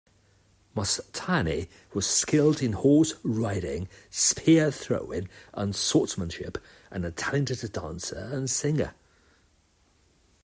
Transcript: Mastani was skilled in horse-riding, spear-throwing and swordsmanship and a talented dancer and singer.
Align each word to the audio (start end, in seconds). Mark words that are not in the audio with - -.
Mastani 0.75 1.67
was 1.93 2.07
skilled 2.07 2.63
in 2.63 2.71
horse-riding, 2.73 3.87
spear-throwing 4.09 5.29
and 5.53 5.75
swordsmanship 5.75 6.57
and 6.89 7.05
a 7.05 7.11
talented 7.11 7.71
dancer 7.71 8.27
and 8.31 8.49
singer. 8.49 8.95